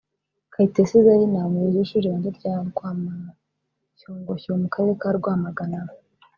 [0.53, 5.79] Kayitesi Zaina umuyobozi w’ishuri ribanza rya Rwamashyongoshyo mu Karere ka Rwamagana